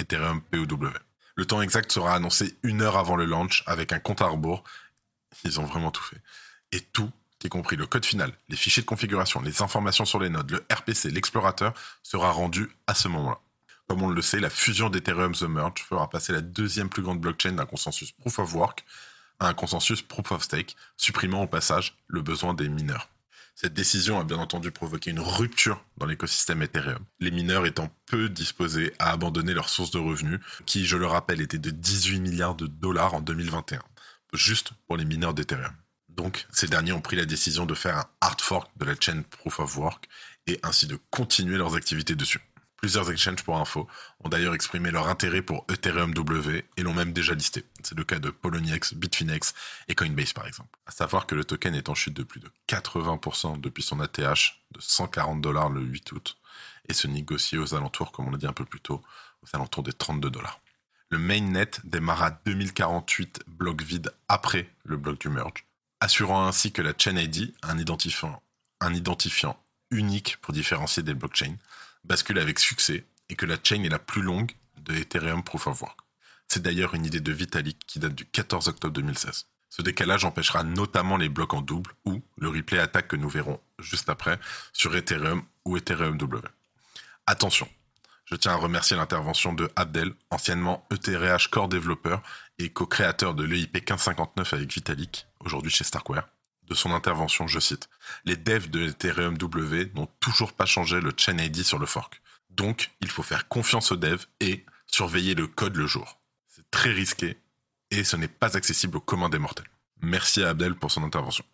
Ethereum 0.00 0.40
POW. 0.42 0.88
Le 1.36 1.46
temps 1.46 1.62
exact 1.62 1.92
sera 1.92 2.14
annoncé 2.14 2.58
une 2.62 2.82
heure 2.82 2.96
avant 2.96 3.16
le 3.16 3.24
launch 3.24 3.62
avec 3.66 3.92
un 3.92 3.98
compte 3.98 4.22
à 4.22 4.26
rebours. 4.26 4.64
Ils 5.44 5.60
ont 5.60 5.64
vraiment 5.64 5.90
tout 5.90 6.02
fait. 6.02 6.20
Et 6.72 6.80
tout, 6.80 7.10
y 7.42 7.48
compris 7.48 7.76
le 7.76 7.86
code 7.86 8.04
final, 8.04 8.32
les 8.48 8.56
fichiers 8.56 8.82
de 8.82 8.86
configuration, 8.86 9.40
les 9.40 9.62
informations 9.62 10.04
sur 10.04 10.18
les 10.18 10.28
nodes, 10.28 10.50
le 10.50 10.64
RPC, 10.72 11.10
l'explorateur, 11.10 11.72
sera 12.02 12.30
rendu 12.30 12.70
à 12.86 12.94
ce 12.94 13.08
moment-là. 13.08 13.38
Comme 13.88 14.02
on 14.02 14.08
le 14.08 14.22
sait, 14.22 14.38
la 14.38 14.50
fusion 14.50 14.88
d'Ethereum 14.88 15.34
The 15.34 15.42
Merge 15.42 15.82
fera 15.82 16.08
passer 16.08 16.32
la 16.32 16.40
deuxième 16.40 16.88
plus 16.88 17.02
grande 17.02 17.20
blockchain 17.20 17.52
d'un 17.52 17.66
consensus 17.66 18.12
Proof 18.12 18.38
of 18.38 18.54
Work 18.54 18.84
à 19.40 19.48
un 19.48 19.54
consensus 19.54 20.02
Proof 20.02 20.30
of 20.32 20.42
Stake, 20.42 20.76
supprimant 20.96 21.42
au 21.42 21.46
passage 21.46 21.96
le 22.06 22.20
besoin 22.20 22.54
des 22.54 22.68
mineurs. 22.68 23.08
Cette 23.62 23.74
décision 23.74 24.18
a 24.18 24.24
bien 24.24 24.38
entendu 24.38 24.70
provoqué 24.70 25.10
une 25.10 25.20
rupture 25.20 25.84
dans 25.98 26.06
l'écosystème 26.06 26.62
Ethereum, 26.62 27.04
les 27.18 27.30
mineurs 27.30 27.66
étant 27.66 27.94
peu 28.06 28.30
disposés 28.30 28.94
à 28.98 29.10
abandonner 29.10 29.52
leurs 29.52 29.68
sources 29.68 29.90
de 29.90 29.98
revenus, 29.98 30.40
qui, 30.64 30.86
je 30.86 30.96
le 30.96 31.04
rappelle, 31.04 31.42
étaient 31.42 31.58
de 31.58 31.68
18 31.68 32.20
milliards 32.20 32.54
de 32.54 32.66
dollars 32.66 33.12
en 33.12 33.20
2021, 33.20 33.82
juste 34.32 34.70
pour 34.86 34.96
les 34.96 35.04
mineurs 35.04 35.34
d'Ethereum. 35.34 35.74
Donc, 36.08 36.46
ces 36.50 36.68
derniers 36.68 36.92
ont 36.92 37.02
pris 37.02 37.16
la 37.16 37.26
décision 37.26 37.66
de 37.66 37.74
faire 37.74 37.98
un 37.98 38.06
hard 38.22 38.40
fork 38.40 38.70
de 38.78 38.86
la 38.86 38.94
chaîne 38.98 39.24
Proof 39.24 39.60
of 39.60 39.76
Work 39.76 40.08
et 40.46 40.58
ainsi 40.62 40.86
de 40.86 40.98
continuer 41.10 41.58
leurs 41.58 41.74
activités 41.74 42.14
dessus. 42.14 42.40
Plusieurs 42.80 43.10
exchanges 43.10 43.42
pour 43.42 43.58
info 43.58 43.86
ont 44.20 44.30
d'ailleurs 44.30 44.54
exprimé 44.54 44.90
leur 44.90 45.08
intérêt 45.08 45.42
pour 45.42 45.66
Ethereum 45.70 46.14
W 46.14 46.64
et 46.76 46.82
l'ont 46.82 46.94
même 46.94 47.12
déjà 47.12 47.34
listé. 47.34 47.64
C'est 47.82 47.96
le 47.96 48.04
cas 48.04 48.18
de 48.18 48.30
Poloniex, 48.30 48.94
Bitfinex 48.94 49.52
et 49.88 49.94
Coinbase 49.94 50.32
par 50.32 50.46
exemple. 50.46 50.70
À 50.86 50.90
savoir 50.90 51.26
que 51.26 51.34
le 51.34 51.44
token 51.44 51.74
est 51.74 51.90
en 51.90 51.94
chute 51.94 52.14
de 52.14 52.22
plus 52.22 52.40
de 52.40 52.48
80% 52.68 53.60
depuis 53.60 53.82
son 53.82 54.00
ATH 54.00 54.62
de 54.70 54.80
140 54.80 55.42
dollars 55.42 55.68
le 55.68 55.82
8 55.82 56.12
août 56.12 56.38
et 56.88 56.94
se 56.94 57.06
négocie 57.06 57.58
aux 57.58 57.74
alentours, 57.74 58.12
comme 58.12 58.28
on 58.28 58.30
l'a 58.30 58.38
dit 58.38 58.46
un 58.46 58.54
peu 58.54 58.64
plus 58.64 58.80
tôt, 58.80 59.02
aux 59.42 59.54
alentours 59.54 59.82
des 59.82 59.92
32 59.92 60.30
dollars. 60.30 60.60
Le 61.10 61.18
mainnet 61.18 61.70
démarra 61.84 62.26
à 62.28 62.30
2048 62.46 63.42
blocs 63.46 63.82
vides 63.82 64.12
après 64.28 64.70
le 64.84 64.96
bloc 64.96 65.20
du 65.20 65.28
merge, 65.28 65.66
assurant 66.00 66.46
ainsi 66.46 66.72
que 66.72 66.80
la 66.80 66.94
chain 66.96 67.16
ID, 67.16 67.52
un 67.62 67.78
identifiant 67.78 69.62
unique 69.90 70.38
pour 70.40 70.54
différencier 70.54 71.02
des 71.02 71.14
blockchains, 71.14 71.56
bascule 72.04 72.38
avec 72.38 72.58
succès 72.58 73.04
et 73.28 73.36
que 73.36 73.46
la 73.46 73.56
chain 73.62 73.82
est 73.84 73.88
la 73.88 73.98
plus 73.98 74.22
longue 74.22 74.52
de 74.78 74.94
Ethereum 74.94 75.42
Proof 75.42 75.66
of 75.66 75.82
Work. 75.82 76.00
C'est 76.48 76.62
d'ailleurs 76.62 76.94
une 76.94 77.06
idée 77.06 77.20
de 77.20 77.32
Vitalik 77.32 77.78
qui 77.86 77.98
date 77.98 78.14
du 78.14 78.26
14 78.26 78.68
octobre 78.68 78.92
2016. 78.94 79.46
Ce 79.68 79.82
décalage 79.82 80.24
empêchera 80.24 80.64
notamment 80.64 81.16
les 81.16 81.28
blocs 81.28 81.54
en 81.54 81.62
double 81.62 81.92
ou 82.04 82.22
le 82.38 82.48
replay 82.48 82.78
attaque 82.78 83.08
que 83.08 83.16
nous 83.16 83.28
verrons 83.28 83.60
juste 83.78 84.08
après 84.08 84.38
sur 84.72 84.96
Ethereum 84.96 85.44
ou 85.64 85.76
Ethereum 85.76 86.18
W. 86.18 86.42
Attention, 87.26 87.68
je 88.24 88.34
tiens 88.34 88.52
à 88.52 88.56
remercier 88.56 88.96
l'intervention 88.96 89.52
de 89.52 89.70
Abdel, 89.76 90.12
anciennement 90.30 90.86
ETRH 90.90 91.48
Core 91.50 91.68
Developer 91.68 92.16
et 92.58 92.70
co-créateur 92.70 93.34
de 93.34 93.44
l'EIP 93.44 93.74
1559 93.74 94.52
avec 94.52 94.72
Vitalik, 94.72 95.26
aujourd'hui 95.40 95.70
chez 95.70 95.84
Starkware. 95.84 96.28
De 96.70 96.76
son 96.76 96.92
intervention, 96.92 97.48
je 97.48 97.58
cite 97.58 97.90
Les 98.24 98.36
devs 98.36 98.70
de 98.70 98.88
Ethereum 98.88 99.36
W 99.36 99.90
n'ont 99.96 100.08
toujours 100.20 100.52
pas 100.52 100.66
changé 100.66 101.00
le 101.00 101.12
chain 101.16 101.36
ID 101.36 101.64
sur 101.64 101.80
le 101.80 101.86
fork. 101.86 102.22
Donc, 102.48 102.92
il 103.00 103.08
faut 103.08 103.24
faire 103.24 103.48
confiance 103.48 103.90
aux 103.90 103.96
devs 103.96 104.26
et 104.38 104.64
surveiller 104.86 105.34
le 105.34 105.48
code 105.48 105.74
le 105.74 105.88
jour. 105.88 106.20
C'est 106.46 106.70
très 106.70 106.92
risqué 106.92 107.36
et 107.90 108.04
ce 108.04 108.16
n'est 108.16 108.28
pas 108.28 108.56
accessible 108.56 108.98
au 108.98 109.00
commun 109.00 109.28
des 109.28 109.40
mortels. 109.40 109.66
Merci 110.00 110.44
à 110.44 110.50
Abdel 110.50 110.76
pour 110.76 110.92
son 110.92 111.02
intervention. 111.02 111.44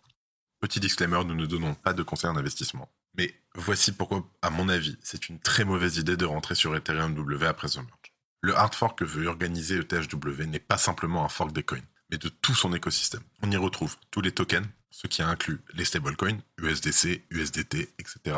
Petit 0.59 0.79
disclaimer, 0.79 1.23
nous 1.25 1.35
ne 1.35 1.47
donnons 1.47 1.73
pas 1.73 1.93
de 1.93 2.03
conseils 2.03 2.29
en 2.29 2.37
investissement. 2.37 2.87
Mais 3.15 3.33
voici 3.55 3.93
pourquoi, 3.93 4.23
à 4.43 4.51
mon 4.51 4.69
avis, 4.69 4.97
c'est 5.01 5.29
une 5.29 5.39
très 5.39 5.65
mauvaise 5.65 5.97
idée 5.97 6.15
de 6.15 6.25
rentrer 6.25 6.53
sur 6.53 6.75
Ethereum 6.75 7.15
W 7.15 7.47
après 7.47 7.69
The 7.69 7.77
Merge. 7.77 8.13
Le 8.41 8.55
hard 8.55 8.75
fork 8.75 8.99
que 8.99 9.05
veut 9.05 9.25
organiser 9.25 9.79
ETHW 9.79 10.43
n'est 10.43 10.59
pas 10.59 10.77
simplement 10.77 11.25
un 11.25 11.29
fork 11.29 11.53
des 11.53 11.63
coins, 11.63 11.81
mais 12.11 12.19
de 12.19 12.29
tout 12.29 12.53
son 12.53 12.71
écosystème. 12.73 13.23
On 13.41 13.49
y 13.49 13.57
retrouve 13.57 13.97
tous 14.11 14.21
les 14.21 14.31
tokens, 14.31 14.67
ce 14.97 15.05
qui 15.05 15.21
inclut 15.21 15.61
les 15.75 15.85
stablecoins, 15.85 16.39
USDC, 16.57 17.21
USDT, 17.29 17.93
etc., 17.99 18.35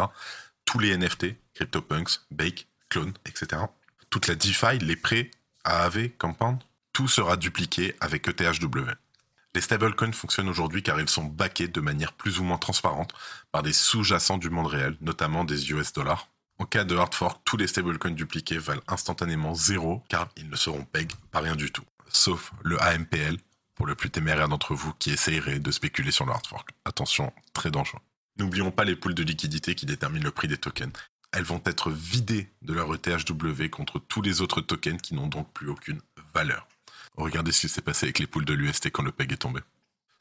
tous 0.66 0.80
les 0.80 0.98
NFT, 0.98 1.28
CryptoPunks, 1.54 2.20
Bake, 2.32 2.68
Clone, 2.90 3.14
etc., 3.26 3.62
toute 4.10 4.28
la 4.28 4.36
DeFi, 4.36 4.78
les 4.80 4.98
prêts, 4.98 5.32
AAV, 5.64 6.10
Compound, 6.18 6.60
tout 6.92 7.08
sera 7.08 7.38
dupliqué 7.38 7.96
avec 8.02 8.28
ETHW. 8.28 8.92
Les 9.56 9.62
stablecoins 9.62 10.12
fonctionnent 10.12 10.50
aujourd'hui 10.50 10.84
car 10.84 11.00
ils 11.00 11.08
sont 11.08 11.24
backés 11.24 11.70
de 11.70 11.80
manière 11.80 12.12
plus 12.12 12.40
ou 12.40 12.44
moins 12.44 12.58
transparente 12.58 13.14
par 13.54 13.64
des 13.64 13.72
sous-jacents 13.72 14.38
du 14.38 14.50
monde 14.50 14.68
réel, 14.68 14.98
notamment 15.00 15.46
des 15.46 15.72
US 15.72 15.94
dollars. 15.94 16.28
En 16.58 16.66
cas 16.66 16.84
de 16.84 16.98
hard 16.98 17.16
fork, 17.16 17.42
tous 17.46 17.56
les 17.56 17.68
stablecoins 17.68 18.12
dupliqués 18.12 18.58
valent 18.58 18.84
instantanément 18.90 19.56
zéro 19.56 20.04
car 20.10 20.28
ils 20.36 20.50
ne 20.50 20.58
seront 20.58 20.84
peg 20.84 21.10
par 21.32 21.44
rien 21.44 21.56
du 21.56 21.72
tout. 21.72 21.86
Sauf 22.10 22.52
le 22.64 22.82
AMPL, 22.82 23.38
pour 23.80 23.88
le 23.88 23.96
plus 23.96 24.10
téméraire 24.10 24.50
d'entre 24.50 24.76
vous 24.76 24.94
qui 25.00 25.10
essayerait 25.10 25.60
de 25.60 25.72
spéculer 25.72 26.12
sur 26.12 26.26
le 26.26 26.34
hard 26.34 26.46
fork. 26.46 26.72
Attention, 26.84 27.32
très 27.54 27.72
dangereux. 27.72 28.02
N'oublions 28.38 28.72
pas 28.72 28.84
les 28.84 28.98
poules 28.98 29.16
de 29.16 29.24
liquidité 29.24 29.74
qui 29.74 29.86
déterminent 29.86 30.26
le 30.26 30.32
prix 30.32 30.50
des 30.50 30.58
tokens. 30.58 30.92
Elles 31.32 31.46
vont 31.46 31.62
être 31.64 31.90
vidées 31.90 32.50
de 32.62 32.74
leur 32.74 32.94
ETHW 32.94 33.70
contre 33.72 34.00
tous 34.00 34.22
les 34.22 34.42
autres 34.42 34.60
tokens 34.60 35.02
qui 35.02 35.14
n'ont 35.14 35.28
donc 35.28 35.54
plus 35.54 35.70
aucune 35.70 36.02
valeur. 36.34 36.68
Regardez 37.16 37.54
ce 37.54 37.62
qui 37.62 37.70
s'est 37.70 37.82
passé 37.82 38.08
avec 38.08 38.20
les 38.20 38.28
poules 38.28 38.44
de 38.44 38.54
l'UST 38.54 38.92
quand 38.92 39.04
le 39.04 39.14
PEG 39.14 39.32
est 39.32 39.38
tombé. 39.38 39.62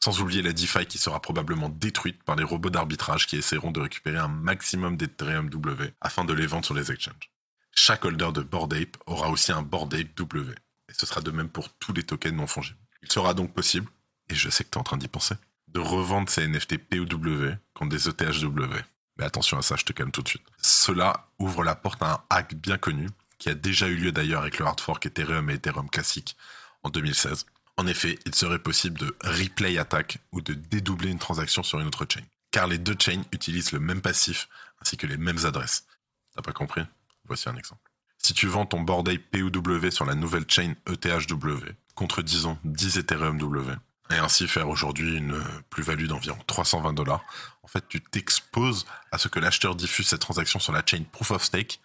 Sans 0.05 0.21
oublier 0.21 0.43
la 0.43 0.53
DeFi 0.53 0.87
qui 0.87 0.99
sera 0.99 1.21
probablement 1.21 1.69
détruite 1.69 2.23
par 2.23 2.37
les 2.37 2.45
robots 2.45 2.71
d'arbitrage 2.71 3.27
qui 3.27 3.37
essaieront 3.37 3.73
de 3.73 3.81
récupérer 3.81 4.19
un 4.19 4.29
maximum 4.29 4.97
d'Ethereum 4.97 5.51
W 5.51 5.95
afin 6.01 6.25
de 6.25 6.33
les 6.33 6.47
vendre 6.47 6.65
sur 6.65 6.75
les 6.75 6.93
exchanges. 6.93 7.33
Chaque 7.75 8.05
holder 8.05 8.31
de 8.33 8.43
Bored 8.43 8.73
Ape 8.73 8.97
aura 9.07 9.31
aussi 9.31 9.51
un 9.51 9.63
Bored 9.63 9.93
Ape 9.95 10.15
W. 10.17 10.55
Et 10.89 10.93
ce 10.97 11.07
sera 11.07 11.23
de 11.23 11.33
même 11.33 11.49
pour 11.49 11.71
tous 11.75 11.93
les 11.93 12.05
tokens 12.05 12.37
non 12.37 12.47
fongibles. 12.47 12.79
Il 13.03 13.11
sera 13.11 13.35
donc 13.35 13.53
possible, 13.55 13.91
et 14.29 14.35
je 14.35 14.51
sais 14.51 14.65
que 14.65 14.71
tu 14.71 14.79
es 14.79 14.81
en 14.81 14.85
train 14.85 14.97
d'y 14.97 15.09
penser, 15.09 15.35
de 15.69 15.81
revendre 15.81 16.29
ces 16.29 16.47
NFT 16.47 16.79
POW 16.79 17.55
contre 17.75 17.91
des 17.91 18.09
ETHW. 18.09 18.83
Mais 19.17 19.25
attention 19.25 19.59
à 19.59 19.63
ça, 19.63 19.77
je 19.77 19.85
te 19.85 19.93
calme 19.93 20.11
tout 20.11 20.23
de 20.23 20.29
suite. 20.29 20.47
Cela 20.63 21.29
ouvre 21.39 21.65
la 21.65 21.75
porte 21.75 22.03
à 22.03 22.13
un 22.13 22.23
hack 22.31 22.55
bien 22.55 22.79
connu, 22.79 23.09
qui 23.39 23.49
a 23.49 23.55
déjà 23.55 23.89
eu 23.89 23.97
lieu 23.97 24.13
d'ailleurs 24.13 24.43
avec 24.43 24.59
le 24.59 24.67
hard 24.67 24.81
fork 24.81 25.07
Ethereum 25.07 25.51
et 25.51 25.55
Ethereum 25.55 25.89
classique 25.89 26.37
en 26.83 26.91
2016. 26.91 27.47
En 27.77 27.87
effet, 27.87 28.19
il 28.27 28.35
serait 28.35 28.59
possible 28.59 28.99
de 28.99 29.17
replay 29.23 29.79
attack 29.79 30.19
ou 30.33 30.41
de 30.41 30.55
dédoubler 30.55 31.11
une 31.11 31.19
transaction 31.19 31.63
sur 31.63 31.79
une 31.79 31.87
autre 31.87 32.07
chain. 32.09 32.25
Car 32.51 32.67
les 32.67 32.79
deux 32.79 32.97
chains 32.99 33.23
utilisent 33.33 33.73
le 33.73 33.79
même 33.79 34.01
passif 34.01 34.49
ainsi 34.81 34.97
que 34.97 35.07
les 35.07 35.17
mêmes 35.17 35.45
adresses. 35.45 35.87
T'as 36.35 36.43
pas 36.43 36.53
compris? 36.53 36.83
Voici 37.25 37.49
un 37.49 37.57
exemple. 37.57 37.83
Si 38.19 38.35
tu 38.35 38.47
vends 38.47 38.67
ton 38.67 38.81
bordel 38.81 39.21
POW 39.21 39.91
sur 39.91 40.05
la 40.05 40.15
nouvelle 40.15 40.49
chain 40.49 40.75
ETHW 40.87 41.71
contre 41.99 42.23
disons 42.23 42.57
10 42.63 42.99
Ethereum 42.99 43.39
W 43.39 43.75
et 44.11 44.15
ainsi 44.15 44.47
faire 44.47 44.69
aujourd'hui 44.69 45.17
une 45.17 45.43
plus-value 45.69 46.07
d'environ 46.07 46.39
320 46.47 46.93
dollars, 46.93 47.25
en 47.65 47.67
fait 47.67 47.85
tu 47.89 48.01
t'exposes 48.01 48.87
à 49.11 49.19
ce 49.19 49.27
que 49.27 49.41
l'acheteur 49.41 49.75
diffuse 49.75 50.07
cette 50.07 50.21
transaction 50.21 50.61
sur 50.61 50.73
la 50.73 50.85
chain 50.87 51.03
Proof 51.11 51.33
of 51.33 51.43
Stake 51.43 51.81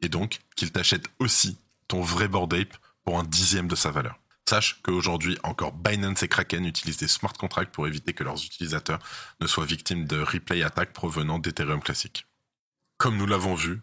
et 0.00 0.08
donc 0.08 0.40
qu'il 0.56 0.72
t'achète 0.72 1.06
aussi 1.20 1.58
ton 1.86 2.00
vrai 2.00 2.26
board 2.26 2.52
ape 2.52 2.76
pour 3.04 3.20
un 3.20 3.22
dixième 3.22 3.68
de 3.68 3.76
sa 3.76 3.92
valeur. 3.92 4.18
Sache 4.50 4.80
qu'aujourd'hui, 4.82 5.38
encore 5.44 5.72
Binance 5.72 6.24
et 6.24 6.28
Kraken 6.28 6.66
utilisent 6.66 6.96
des 6.96 7.06
smart 7.06 7.32
contracts 7.32 7.72
pour 7.72 7.86
éviter 7.86 8.14
que 8.14 8.24
leurs 8.24 8.44
utilisateurs 8.44 8.98
ne 9.40 9.46
soient 9.46 9.64
victimes 9.64 10.06
de 10.06 10.20
replay 10.20 10.64
attaques 10.64 10.92
provenant 10.92 11.38
d'Ethereum 11.38 11.80
classique. 11.80 12.26
Comme 12.98 13.16
nous 13.16 13.26
l'avons 13.26 13.54
vu, 13.54 13.80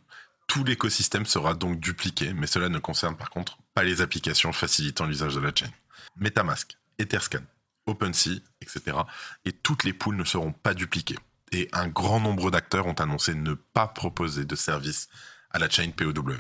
tout 0.48 0.66
l'écosystème 0.66 1.26
sera 1.26 1.54
donc 1.54 1.80
dupliqué, 1.80 2.34
mais 2.34 2.48
cela 2.48 2.68
ne 2.68 2.80
concerne 2.80 3.16
par 3.16 3.30
contre 3.30 3.60
pas 3.74 3.84
les 3.84 4.02
applications 4.02 4.52
facilitant 4.52 5.06
l'usage 5.06 5.36
de 5.36 5.40
la 5.40 5.54
chaîne. 5.54 5.72
Metamask, 6.16 6.78
Etherscan, 6.98 7.44
OpenSea, 7.86 8.42
etc. 8.62 8.98
Et 9.46 9.52
toutes 9.52 9.84
les 9.84 9.94
poules 9.94 10.18
ne 10.18 10.24
seront 10.24 10.52
pas 10.52 10.74
dupliquées. 10.74 11.20
Et 11.52 11.70
un 11.74 11.88
grand 11.88 12.20
nombre 12.20 12.52
d'acteurs 12.52 12.88
ont 12.88 12.94
annoncé 12.94 13.34
ne 13.34 13.54
pas 13.54 13.88
proposer 13.88 14.46
de 14.46 14.56
service 14.56 15.08
à 15.52 15.60
la 15.60 15.70
chaîne 15.70 15.94
POW. 15.94 16.38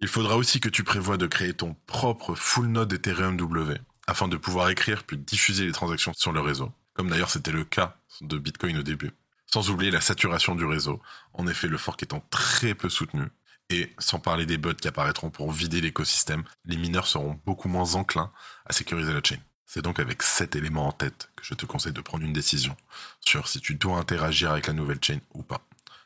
Il 0.00 0.08
faudra 0.08 0.36
aussi 0.36 0.60
que 0.60 0.68
tu 0.68 0.84
prévois 0.84 1.16
de 1.16 1.26
créer 1.26 1.54
ton 1.54 1.74
propre 1.86 2.34
full 2.34 2.66
node 2.66 2.92
Ethereum 2.92 3.36
W 3.36 3.78
afin 4.06 4.28
de 4.28 4.36
pouvoir 4.36 4.68
écrire 4.68 5.04
puis 5.04 5.16
diffuser 5.16 5.66
les 5.66 5.72
transactions 5.72 6.12
sur 6.14 6.32
le 6.32 6.40
réseau, 6.40 6.70
comme 6.92 7.08
d'ailleurs 7.08 7.30
c'était 7.30 7.50
le 7.50 7.64
cas 7.64 7.96
de 8.20 8.38
Bitcoin 8.38 8.78
au 8.78 8.82
début. 8.82 9.10
Sans 9.46 9.70
oublier 9.70 9.90
la 9.90 10.00
saturation 10.00 10.54
du 10.54 10.64
réseau, 10.64 11.00
en 11.32 11.46
effet 11.46 11.66
le 11.66 11.78
fork 11.78 12.02
étant 12.02 12.20
très 12.30 12.74
peu 12.74 12.88
soutenu, 12.88 13.24
et 13.70 13.92
sans 13.98 14.18
parler 14.18 14.46
des 14.46 14.58
bots 14.58 14.74
qui 14.74 14.88
apparaîtront 14.88 15.30
pour 15.30 15.50
vider 15.52 15.80
l'écosystème, 15.80 16.44
les 16.64 16.76
mineurs 16.76 17.06
seront 17.06 17.40
beaucoup 17.44 17.68
moins 17.68 17.94
enclins 17.94 18.30
à 18.64 18.72
sécuriser 18.72 19.12
la 19.12 19.22
chain. 19.22 19.38
C'est 19.66 19.82
donc 19.82 19.98
avec 19.98 20.22
cet 20.22 20.54
élément 20.54 20.86
en 20.86 20.92
tête 20.92 21.30
que 21.34 21.44
je 21.44 21.54
te 21.54 21.66
conseille 21.66 21.92
de 21.92 22.00
prendre 22.00 22.24
une 22.24 22.32
décision 22.32 22.76
sur 23.20 23.48
si 23.48 23.60
tu 23.60 23.74
dois 23.74 23.98
interagir 23.98 24.52
avec 24.52 24.68
la 24.68 24.72
nouvelle 24.72 25.02
chain 25.02 25.18
ou 25.34 25.42
pas. 25.42 25.60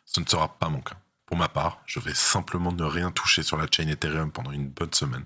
Ce 0.07 0.21
ne 0.21 0.27
sera 0.27 0.59
pas 0.59 0.71
mon 0.71 0.81
cas. 0.81 0.97
Pour 1.27 1.37
ma 1.37 1.49
part, 1.49 1.83
je 1.87 2.01
vais 2.01 2.15
simplement 2.15 2.73
ne 2.73 2.83
rien 2.83 3.13
toucher 3.13 3.43
sur 3.43 3.57
la 3.57 3.67
chain 3.71 3.87
Ethereum 3.87 4.33
pendant 4.33 4.51
une 4.51 4.69
bonne 4.69 4.93
semaine, 4.93 5.25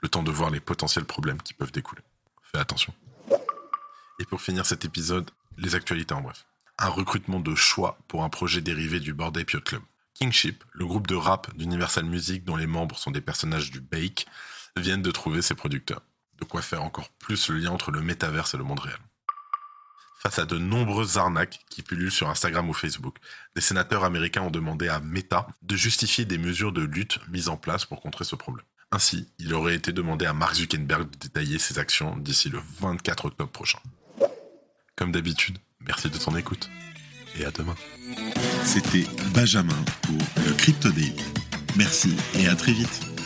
le 0.00 0.08
temps 0.08 0.22
de 0.22 0.30
voir 0.30 0.50
les 0.50 0.60
potentiels 0.60 1.06
problèmes 1.06 1.40
qui 1.40 1.54
peuvent 1.54 1.72
découler. 1.72 2.02
Fais 2.42 2.58
attention. 2.58 2.92
Et 4.18 4.24
pour 4.24 4.42
finir 4.42 4.66
cet 4.66 4.84
épisode, 4.84 5.30
les 5.56 5.74
actualités 5.74 6.14
en 6.14 6.20
bref. 6.20 6.44
Un 6.78 6.88
recrutement 6.88 7.40
de 7.40 7.54
choix 7.54 7.98
pour 8.08 8.24
un 8.24 8.28
projet 8.28 8.60
dérivé 8.60 9.00
du 9.00 9.14
Bored 9.14 9.38
Ape 9.38 9.64
Club. 9.64 9.82
Kingship, 10.18 10.64
le 10.72 10.84
groupe 10.84 11.06
de 11.06 11.14
rap 11.14 11.56
d'Universal 11.56 12.04
Music 12.04 12.44
dont 12.44 12.56
les 12.56 12.66
membres 12.66 12.98
sont 12.98 13.12
des 13.12 13.20
personnages 13.20 13.70
du 13.70 13.80
Bake, 13.80 14.26
viennent 14.76 15.02
de 15.02 15.10
trouver 15.12 15.42
ses 15.42 15.54
producteurs. 15.54 16.02
De 16.40 16.44
quoi 16.44 16.60
faire 16.60 16.82
encore 16.82 17.08
plus 17.20 17.48
le 17.50 17.58
lien 17.58 17.70
entre 17.70 17.92
le 17.92 18.00
métaverse 18.00 18.54
et 18.54 18.56
le 18.56 18.64
monde 18.64 18.80
réel. 18.80 18.98
Face 20.20 20.40
à 20.40 20.46
de 20.46 20.58
nombreuses 20.58 21.18
arnaques 21.18 21.60
qui 21.70 21.82
pullulent 21.82 22.10
sur 22.10 22.28
Instagram 22.28 22.68
ou 22.68 22.72
Facebook, 22.72 23.16
des 23.54 23.60
sénateurs 23.60 24.02
américains 24.02 24.42
ont 24.42 24.50
demandé 24.50 24.88
à 24.88 24.98
Meta 24.98 25.46
de 25.62 25.76
justifier 25.76 26.24
des 26.24 26.38
mesures 26.38 26.72
de 26.72 26.82
lutte 26.82 27.20
mises 27.28 27.48
en 27.48 27.56
place 27.56 27.84
pour 27.84 28.00
contrer 28.00 28.24
ce 28.24 28.34
problème. 28.34 28.66
Ainsi, 28.90 29.28
il 29.38 29.54
aurait 29.54 29.76
été 29.76 29.92
demandé 29.92 30.26
à 30.26 30.32
Mark 30.32 30.54
Zuckerberg 30.54 31.08
de 31.10 31.18
détailler 31.18 31.60
ses 31.60 31.78
actions 31.78 32.16
d'ici 32.16 32.48
le 32.48 32.60
24 32.80 33.26
octobre 33.26 33.50
prochain. 33.52 33.78
Comme 34.96 35.12
d'habitude, 35.12 35.58
merci 35.80 36.10
de 36.10 36.18
ton 36.18 36.34
écoute. 36.36 36.68
et 37.36 37.44
à 37.44 37.52
demain. 37.52 37.76
C'était 38.70 39.06
Benjamin 39.32 39.82
pour 40.02 40.18
le 40.46 40.52
Crypto 40.52 40.90
Daily. 40.90 41.14
Merci 41.78 42.14
et 42.38 42.48
à 42.48 42.54
très 42.54 42.72
vite. 42.72 43.17